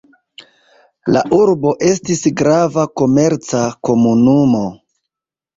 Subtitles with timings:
[1.15, 4.65] La urbo estis grava komerca komunumo.